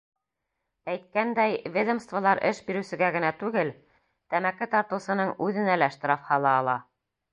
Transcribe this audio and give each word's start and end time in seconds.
Әйткәндәй, 0.93 1.59
ведомстволар 1.75 2.41
эш 2.49 2.61
биреүсегә 2.69 3.11
генә 3.17 3.31
түгел, 3.43 3.69
тәмәке 4.35 4.69
тартыусының 4.73 5.35
үҙенә 5.49 5.77
лә 5.83 5.91
штраф 5.99 6.25
һала 6.33 6.57
ала. 6.65 6.79